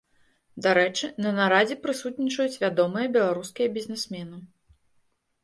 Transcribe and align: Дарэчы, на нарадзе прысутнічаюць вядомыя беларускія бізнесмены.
Дарэчы, 0.65 1.09
на 1.25 1.33
нарадзе 1.39 1.77
прысутнічаюць 1.83 2.59
вядомыя 2.65 3.13
беларускія 3.19 3.67
бізнесмены. 3.79 4.43